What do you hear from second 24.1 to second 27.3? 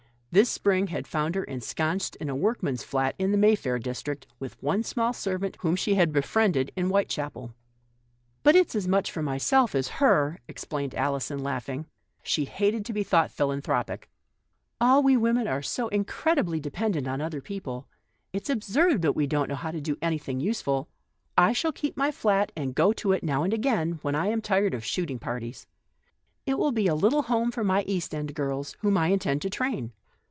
I am tired of shoot ing parties. It will be a little